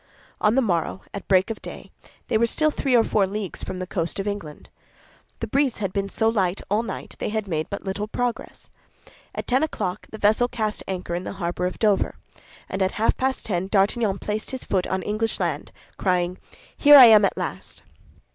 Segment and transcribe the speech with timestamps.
[0.39, 1.91] On the morrow, at break of day,
[2.27, 4.67] they were still three or four leagues from the coast of England.
[5.41, 8.71] The breeze had been so light all night, they had made but little progress.
[9.35, 12.15] At ten o'clock the vessel cast anchor in the harbor of Dover,
[12.67, 16.39] and at half past ten D'Artagnan placed his foot on English land, crying,
[16.75, 17.83] "Here I am at last!"